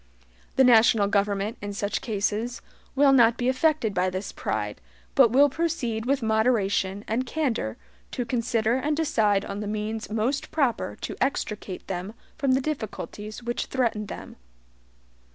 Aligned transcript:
The 0.55 0.63
national 0.63 1.05
government, 1.09 1.59
in 1.61 1.73
such 1.73 2.01
cases, 2.01 2.63
will 2.95 3.13
not 3.13 3.37
be 3.37 3.47
affected 3.49 3.93
by 3.93 4.09
this 4.09 4.31
pride, 4.31 4.81
but 5.13 5.29
will 5.29 5.47
proceed 5.47 6.07
with 6.07 6.23
moderation 6.23 7.05
and 7.07 7.23
candor 7.23 7.77
to 8.09 8.25
consider 8.25 8.77
and 8.77 8.97
decide 8.97 9.45
on 9.45 9.59
the 9.59 9.67
means 9.67 10.09
most 10.09 10.49
proper 10.49 10.97
to 11.01 11.15
extricate 11.21 11.85
them 11.85 12.15
from 12.35 12.53
the 12.53 12.61
difficulties 12.61 13.43
which 13.43 13.67
threaten 13.67 14.07
them. 14.07 14.37